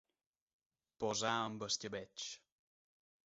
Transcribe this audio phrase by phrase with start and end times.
[1.03, 2.25] Posar amb escabetx.